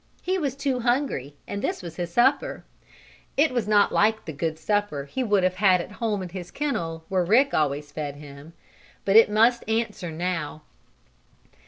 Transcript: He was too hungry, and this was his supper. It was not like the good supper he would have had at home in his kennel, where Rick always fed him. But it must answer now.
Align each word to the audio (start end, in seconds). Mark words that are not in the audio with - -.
He 0.23 0.39
was 0.39 0.55
too 0.55 0.79
hungry, 0.79 1.35
and 1.47 1.61
this 1.61 1.83
was 1.83 1.97
his 1.97 2.11
supper. 2.11 2.65
It 3.37 3.51
was 3.51 3.67
not 3.67 3.91
like 3.91 4.25
the 4.25 4.33
good 4.33 4.57
supper 4.57 5.03
he 5.03 5.23
would 5.23 5.43
have 5.43 5.57
had 5.57 5.79
at 5.79 5.91
home 6.01 6.23
in 6.23 6.29
his 6.29 6.49
kennel, 6.49 7.05
where 7.07 7.23
Rick 7.23 7.53
always 7.53 7.91
fed 7.91 8.15
him. 8.15 8.53
But 9.05 9.15
it 9.15 9.29
must 9.29 9.63
answer 9.69 10.09
now. 10.09 10.63